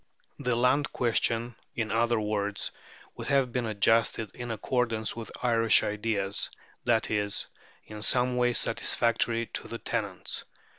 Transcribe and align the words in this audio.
The 0.39 0.55
land 0.55 0.91
question, 0.91 1.53
in 1.75 1.91
other 1.91 2.19
words, 2.19 2.71
would 3.15 3.27
have 3.27 3.51
been 3.51 3.67
adjusted 3.67 4.31
in 4.33 4.49
accordance 4.49 5.15
with 5.15 5.29
"Irish 5.43 5.83
ideas," 5.83 6.49
that 6.85 7.11
is, 7.11 7.45
in 7.85 8.01
some 8.01 8.35
way 8.35 8.53
satisfactory 8.53 9.45
to 9.53 9.67
the 9.67 9.77
tenants. 9.77 10.43